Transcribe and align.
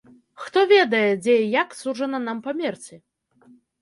Хто 0.43 0.61
ведае, 0.71 1.01
дзе 1.23 1.35
і 1.41 1.51
як 1.61 1.75
суджана 1.81 2.23
нам 2.27 2.37
памерці? 2.49 2.95